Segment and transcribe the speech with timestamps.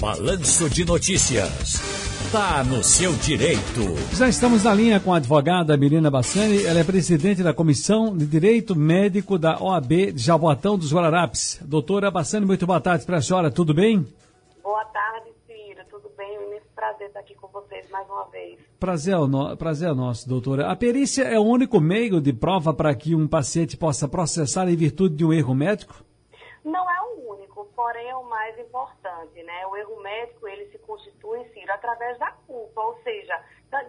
[0.00, 1.82] Balanço de Notícias.
[2.30, 3.96] Tá no seu direito.
[4.14, 6.64] Já estamos na linha com a advogada Mirina Bassani.
[6.64, 11.58] Ela é presidente da Comissão de Direito Médico da OAB de Jaboatão dos Guararapes.
[11.62, 13.50] Doutora Bassani, muito boa tarde para a senhora.
[13.50, 14.06] Tudo bem?
[14.62, 15.80] Boa tarde, Ciro.
[15.90, 16.32] Tudo bem?
[16.32, 18.60] É um imenso prazer estar aqui com vocês mais uma vez.
[18.78, 19.56] Prazer, é no...
[19.56, 20.70] prazer é nosso, doutora.
[20.70, 24.76] A perícia é o único meio de prova para que um paciente possa processar em
[24.76, 26.04] virtude de um erro médico?
[26.64, 29.64] Não é o único, porém é o mais importante, né?
[29.68, 33.40] O erro médico, ele se constitui, Ciro, através da culpa, ou seja,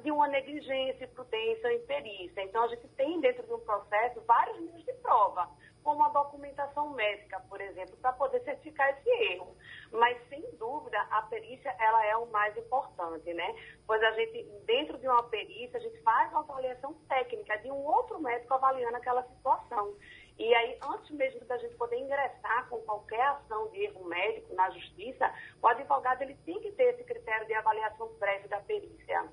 [0.04, 2.44] de uma negligência, prudência ou imperícia.
[2.44, 5.50] Então, a gente tem dentro de um processo vários meios de prova,
[5.84, 9.58] como a documentação médica, por exemplo, para poder certificar esse erro.
[9.92, 13.56] Mas, sem dúvida, a perícia, ela é o mais importante, né?
[13.88, 17.84] Pois a gente, dentro de uma perícia, a gente faz uma avaliação técnica de um
[17.88, 19.96] outro médico avaliando aquela situação.
[20.40, 24.70] E aí, antes mesmo da gente poder ingressar com qualquer ação de erro médico na
[24.70, 25.30] justiça,
[25.62, 29.26] o advogado ele tem que ter esse critério de avaliação prévia da perícia.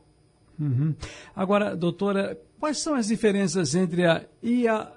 [0.58, 0.96] Uhum.
[1.34, 4.26] Agora, doutora, quais são as diferenças entre a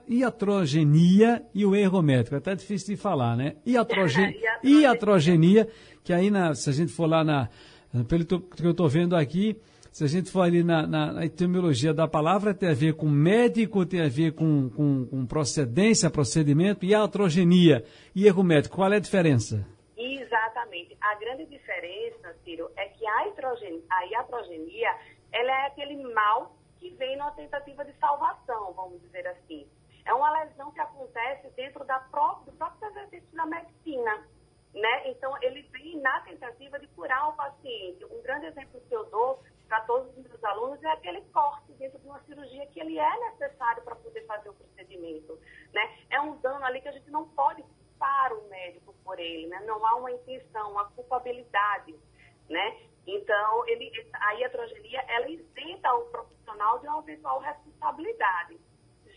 [0.07, 2.33] iatrogenia e o erro médico?
[2.33, 3.57] É até difícil de falar, né?
[3.67, 4.35] Iatrogen...
[4.63, 5.69] iatrogenia,
[6.03, 7.49] que aí, na, se a gente for lá na,
[8.07, 9.61] pelo que eu estou vendo aqui,
[9.99, 13.05] se a gente for ali na, na, na, etimologia da palavra, tem a ver com
[13.05, 17.83] médico, tem a ver com, com, com procedência, procedimento e atrogenia
[18.15, 18.77] e erro médico.
[18.77, 19.67] Qual é a diferença?
[19.97, 20.95] Exatamente.
[21.01, 24.89] A grande diferença, Ciro, é que a, hidrogen, a iatrogenia
[25.33, 29.67] ela é aquele mal que vem numa tentativa de salvação, vamos dizer assim.
[30.05, 34.23] É uma lesão que acontece dentro da própria, do próprio exercício da medicina.
[34.73, 35.09] Né?
[35.09, 38.05] Então, ele vem na tentativa de curar o paciente.
[38.05, 41.99] Um grande exemplo que eu dou para todos os meus alunos é aquele corte dentro
[41.99, 45.39] de uma cirurgia que ele é necessário para poder fazer o procedimento.
[45.71, 45.99] Né?
[46.09, 49.61] É um dano ali que a gente não pode culpar o médico por ele, né?
[49.65, 51.95] não há uma intenção, uma culpabilidade.
[52.49, 52.81] Né?
[53.05, 58.59] Então, ele, a iatrogenia, ela isenta o profissional de uma eventual responsabilidade.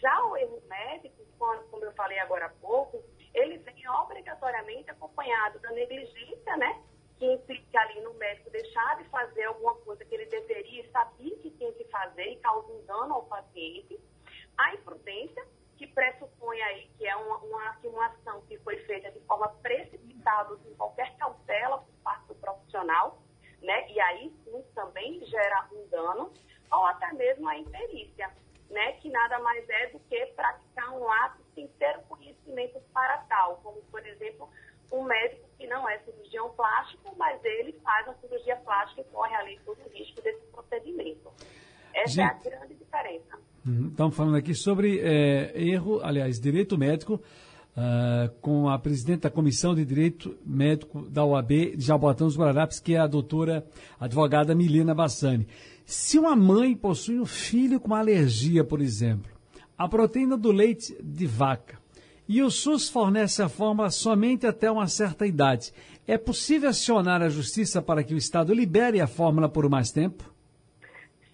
[0.03, 3.03] Já o erro médico, como eu falei agora há pouco,
[3.33, 6.83] ele vem obrigatoriamente acompanhado da negligência, né?
[7.27, 11.73] Implica ali no médico deixar de fazer alguma coisa que ele deveria sabia que tinha
[11.73, 13.99] que fazer e causa um dano ao paciente.
[14.57, 15.45] A imprudência,
[15.77, 20.57] que pressupõe aí que é uma, uma, uma ação que foi feita de forma precipitada,
[20.59, 23.19] sem qualquer cautela por parte do profissional,
[23.61, 23.91] né?
[23.91, 26.33] E aí sim também gera um dano,
[26.71, 28.31] ou até mesmo a imperícia,
[28.71, 28.93] né?
[28.95, 33.83] Que nada mais é do que praticar um ato sem ter conhecimento para tal, como
[33.83, 34.49] por exemplo
[34.93, 39.35] um médico que não é cirurgião plástico, mas ele faz a cirurgia plástica e corre
[39.35, 41.31] ali todo o risco desse procedimento.
[41.95, 43.39] Essa Gente, é a grande diferença.
[43.67, 47.15] Uhum, estamos falando aqui sobre é, erro, aliás, direito médico,
[47.77, 52.81] uh, com a presidente da Comissão de Direito Médico da OAB de Jabotão dos Guararapes,
[52.81, 53.65] que é a doutora
[54.01, 55.47] advogada Milena Bassani.
[55.85, 59.31] Se uma mãe possui um filho com alergia, por exemplo,
[59.77, 61.82] a proteína do leite de vaca
[62.29, 65.73] e o SUS fornece a fórmula somente até uma certa idade.
[66.07, 70.25] É possível acionar a justiça para que o Estado libere a fórmula por mais tempo?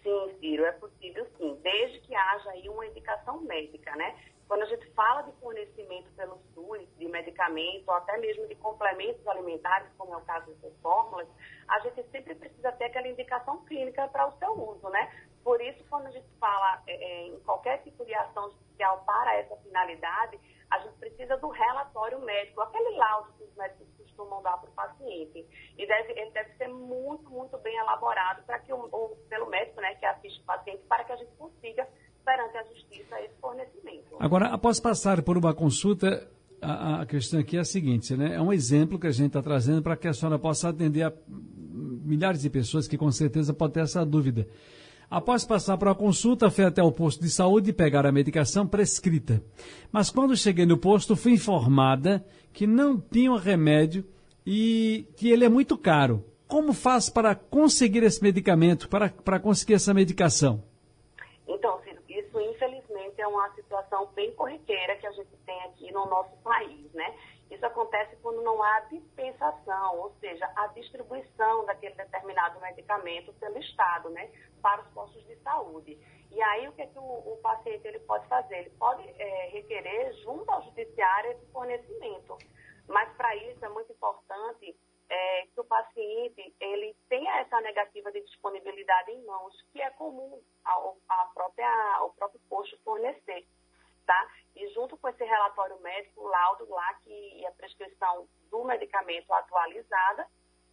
[0.03, 4.15] Sim, Ciro, é possível sim, desde que haja aí uma indicação médica, né?
[4.49, 9.27] Quando a gente fala de fornecimento pelo SUS de medicamento, ou até mesmo de complementos
[9.27, 11.29] alimentares, como é o caso dessas fórmulas,
[11.69, 15.13] a gente sempre precisa ter aquela indicação clínica para o seu uso, né?
[15.45, 19.57] Por isso, quando a gente fala é, em qualquer tipo de ação judicial para essa
[19.57, 20.39] finalidade,
[20.71, 24.73] a gente precisa do relatório médico, aquele laudo que os médicos costumam dar para o
[24.73, 25.47] paciente.
[25.77, 29.81] E deve, ele deve ser muito, muito bem elaborado para que o, o, pelo médico
[29.81, 31.89] né, que assiste o paciente, para que a gente consiga,
[32.25, 34.17] perante a justiça, esse fornecimento.
[34.21, 36.29] Agora, após passar por uma consulta,
[36.61, 38.35] a, a questão aqui é a seguinte, né?
[38.35, 41.13] É um exemplo que a gente está trazendo para que a senhora possa atender a
[41.29, 44.47] milhares de pessoas que com certeza podem ter essa dúvida.
[45.11, 48.67] Após passar para a consulta, fui até o posto de saúde e pegar a medicação
[48.67, 49.43] prescrita.
[49.91, 54.05] Mas quando cheguei no posto, fui informada que não tinha remédio
[54.47, 56.23] e que ele é muito caro.
[56.47, 60.63] Como faz para conseguir esse medicamento, para, para conseguir essa medicação?
[61.47, 66.37] Então, isso infelizmente é uma situação bem corriqueira que a gente tem aqui no nosso
[66.45, 67.15] país, né?
[67.51, 74.11] Isso acontece quando não há dispensação, ou seja, a distribuição daquele determinado medicamento pelo Estado,
[74.11, 74.31] né,
[74.61, 75.99] para os postos de saúde.
[76.31, 78.59] E aí o que, é que o, o paciente ele pode fazer?
[78.59, 82.37] Ele pode é, requerer junto ao judiciário esse fornecimento.
[82.87, 84.77] Mas para isso é muito importante
[85.09, 90.43] é, que o paciente ele tenha essa negativa de disponibilidade em mãos, que é comum
[90.65, 93.47] ao, a própria, ao próprio posto fornecer
[94.09, 94.29] tá?
[94.57, 100.27] E junto com esse relatório médico, o laudo lá que a prescrição do medicamento atualizada,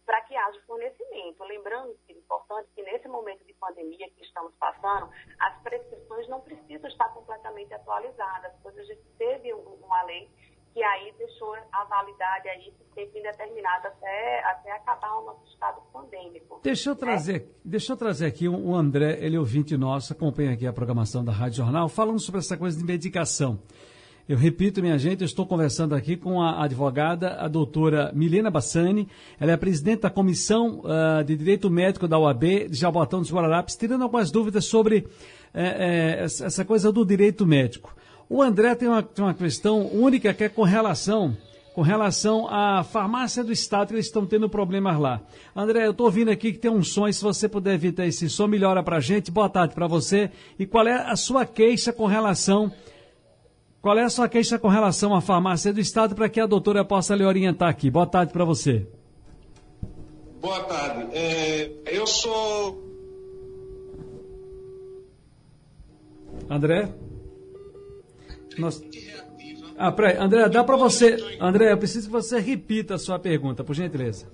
[0.06, 1.44] para que haja fornecimento.
[1.44, 6.40] Lembrando que é importante que nesse momento de pandemia que estamos passando, as prescrições não
[6.40, 10.30] precisam estar completamente atualizadas, pois a gente teve uma lei
[10.76, 16.60] que aí deixou a validade aí tempo indeterminado até, até acabar o nosso estado pandêmico.
[16.62, 17.00] Deixa eu né?
[17.00, 21.24] trazer, deixa eu trazer aqui o André, ele é ouvinte nosso, acompanha aqui a programação
[21.24, 23.58] da Rádio Jornal, falando sobre essa coisa de medicação.
[24.28, 29.08] Eu repito, minha gente, eu estou conversando aqui com a advogada, a doutora Milena Bassani.
[29.40, 33.76] Ela é presidente da Comissão uh, de Direito Médico da UAB de Jabotão dos Guararapes,
[33.76, 35.06] tirando algumas dúvidas sobre
[35.54, 37.94] eh, eh, essa coisa do direito médico.
[38.28, 41.36] O André tem uma, tem uma questão única que é com relação
[41.76, 45.20] com relação à farmácia do Estado, que eles estão tendo problemas lá.
[45.54, 48.30] André, eu estou ouvindo aqui que tem um som, e se você puder evitar esse
[48.30, 49.30] som, melhora para a gente.
[49.30, 50.30] Boa tarde para você.
[50.58, 52.72] E qual é a sua queixa com relação...
[53.82, 56.82] Qual é a sua queixa com relação à farmácia do Estado para que a doutora
[56.82, 57.90] possa lhe orientar aqui?
[57.90, 58.86] Boa tarde para você.
[60.40, 61.14] Boa tarde.
[61.14, 62.82] É, eu sou...
[66.48, 66.88] André?
[68.58, 68.82] Nós...
[69.78, 71.16] Ah, peraí, André, dá para você.
[71.40, 74.26] André, eu preciso que você repita a sua pergunta, por gentileza.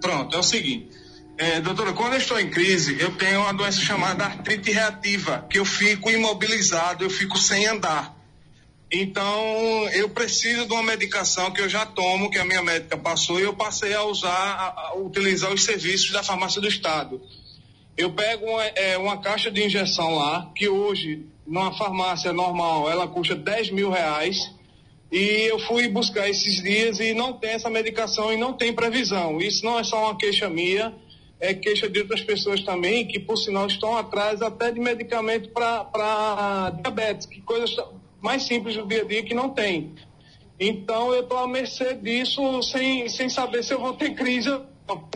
[0.00, 0.88] Pronto, é o seguinte.
[1.36, 5.58] É, doutora, quando eu estou em crise, eu tenho uma doença chamada artrite reativa, que
[5.58, 8.14] eu fico imobilizado, eu fico sem andar.
[8.92, 13.38] Então, eu preciso de uma medicação que eu já tomo, que a minha médica passou,
[13.38, 17.22] e eu passei a usar, a, a utilizar os serviços da farmácia do Estado.
[17.96, 23.08] Eu pego uma, é, uma caixa de injeção lá, que hoje numa farmácia normal, ela
[23.08, 24.54] custa 10 mil reais.
[25.10, 29.40] E eu fui buscar esses dias e não tem essa medicação e não tem previsão.
[29.40, 30.94] Isso não é só uma queixa minha,
[31.40, 36.70] é queixa de outras pessoas também, que por sinal estão atrás até de medicamento para
[36.80, 37.76] diabetes, que coisas
[38.22, 39.92] mais simples do dia a dia que não tem.
[40.60, 44.50] Então eu estou à mercê disso sem, sem saber se eu vou ter crise.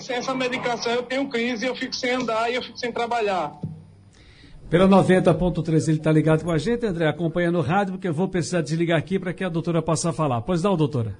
[0.01, 3.53] Sem essa medicação eu tenho crise, eu fico sem andar e eu fico sem trabalhar.
[4.71, 8.29] Pela 90.3 ele está ligado com a gente, André, acompanhando o rádio, porque eu vou
[8.29, 10.43] precisar desligar aqui para que a doutora possa falar.
[10.43, 11.17] Pois não, doutora.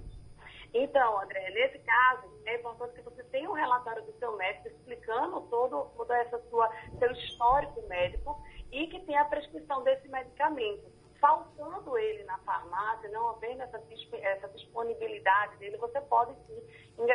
[0.73, 5.41] Então, André, nesse caso, é importante que você tenha um relatório do seu médico explicando
[5.43, 6.69] todo, todo essa sua,
[6.99, 8.37] seu histórico médico
[8.73, 10.93] e que tenha a prescrição desse medicamento.
[11.21, 13.81] Faltando ele na farmácia, não havendo essa,
[14.21, 16.61] essa disponibilidade dele, você pode sim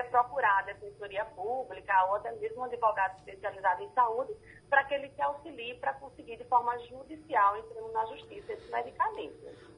[0.09, 0.65] procurar
[1.09, 4.31] Defensoria Pública ou até mesmo um advogado especializado em saúde
[4.69, 9.33] para que ele te auxilie para conseguir de forma judicial, entrando na justiça, esse medicamento.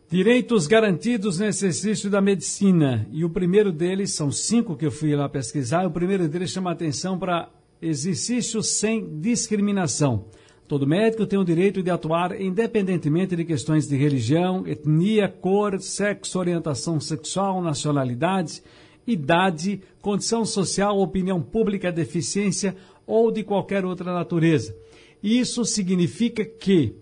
[0.09, 3.07] Direitos garantidos no exercício da medicina.
[3.11, 6.71] E o primeiro deles, são cinco que eu fui lá pesquisar, o primeiro deles chama
[6.71, 7.49] atenção para
[7.81, 10.25] exercício sem discriminação.
[10.67, 16.39] Todo médico tem o direito de atuar independentemente de questões de religião, etnia, cor, sexo,
[16.39, 18.61] orientação sexual, nacionalidade,
[19.05, 22.75] idade, condição social, opinião pública, deficiência
[23.05, 24.75] ou de qualquer outra natureza.
[25.21, 26.95] Isso significa que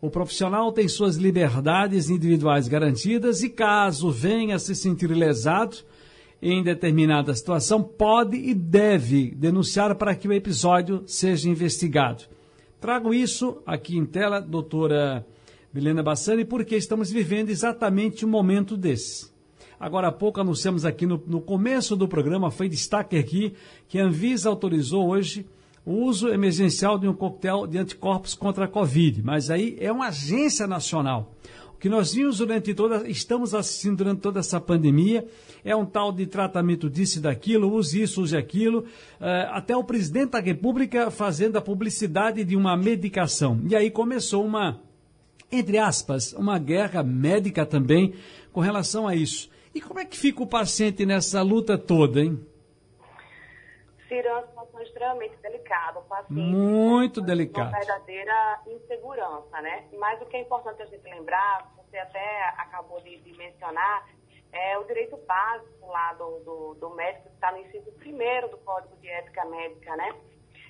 [0.00, 5.78] o profissional tem suas liberdades individuais garantidas e, caso venha a se sentir lesado
[6.40, 12.24] em determinada situação, pode e deve denunciar para que o episódio seja investigado.
[12.80, 15.26] Trago isso aqui em tela, doutora
[15.72, 19.35] Milena Bassani, porque estamos vivendo exatamente um momento desse.
[19.78, 23.52] Agora há pouco anunciamos aqui no, no começo do programa, foi destaque aqui,
[23.88, 25.46] que a Anvisa autorizou hoje
[25.84, 29.22] o uso emergencial de um coquetel de anticorpos contra a Covid.
[29.22, 31.32] Mas aí é uma agência nacional.
[31.76, 35.28] O que nós vimos durante toda, estamos assistindo durante toda essa pandemia,
[35.62, 39.84] é um tal de tratamento disso e daquilo, use isso, use aquilo, uh, até o
[39.84, 43.60] presidente da República fazendo a publicidade de uma medicação.
[43.68, 44.80] E aí começou uma,
[45.52, 48.14] entre aspas, uma guerra médica também
[48.52, 49.50] com relação a isso.
[49.76, 52.40] E como é que fica o paciente nessa luta toda, hein?
[54.08, 55.98] Ciro, é uma situação extremamente delicada.
[55.98, 57.68] O paciente Muito delicado.
[57.68, 59.84] Uma verdadeira insegurança, né?
[59.98, 64.08] Mas o que é importante a gente lembrar, você até acabou de, de mencionar,
[64.50, 68.56] é o direito básico lá do, do, do médico, que está no inciso primeiro do
[68.56, 70.16] Código de Ética Médica, né?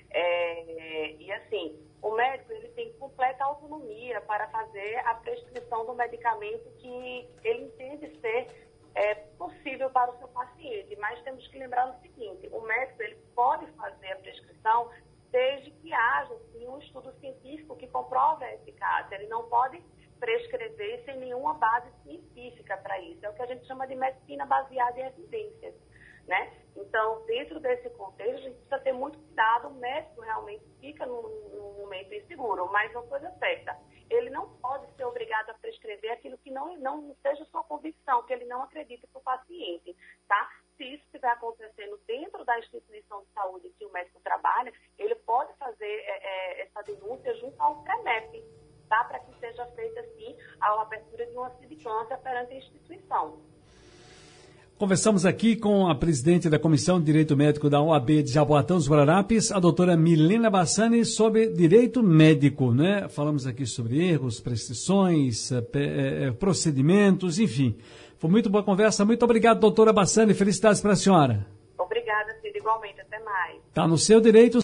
[0.09, 6.69] É, e assim, o médico ele tem completa autonomia para fazer a prescrição do medicamento
[6.77, 8.66] que ele entende ser
[8.97, 10.95] é, possível para o seu paciente.
[10.97, 14.89] Mas temos que lembrar o seguinte: o médico ele pode fazer a prescrição
[15.31, 19.15] desde que haja assim, um estudo científico que comprove a eficácia.
[19.15, 19.81] Ele não pode
[20.19, 23.23] prescrever sem nenhuma base científica para isso.
[23.23, 25.75] É o que a gente chama de medicina baseada em evidências.
[26.25, 26.51] Né?
[26.75, 29.67] Então, dentro desse contexto, a gente precisa ter muito cuidado.
[29.67, 33.77] O médico realmente fica num, num momento inseguro, mas uma coisa certa
[34.09, 35.53] ele não pode ser obrigado a
[35.87, 39.95] prescrever aquilo que não, não seja sua convicção, que ele não acredita para o paciente,
[40.27, 40.49] tá?
[40.75, 45.51] se isso estiver acontecendo dentro da instituição de saúde que o médico trabalha, ele pode
[45.57, 48.43] fazer é, é, essa denúncia junto ao CREMEP,
[48.87, 49.05] tá?
[49.05, 53.41] para que seja feita, assim, a abertura de uma sindicância perante a instituição.
[54.77, 58.87] Conversamos aqui com a presidente da Comissão de Direito Médico da OAB de Jaboatão dos
[58.87, 63.07] Guararapes, a doutora Milena Bassani, sobre direito médico, né?
[63.09, 67.75] Falamos aqui sobre erros, prescrições, eh, eh, procedimentos, enfim.
[68.19, 69.03] Foi muito boa conversa.
[69.03, 70.35] Muito obrigado, doutora Bassani.
[70.35, 71.47] Felicidades para a senhora.
[71.75, 72.59] Obrigada, Cida.
[72.59, 73.01] Igualmente.
[73.01, 73.55] Até mais.
[73.69, 74.55] Está no seu direito.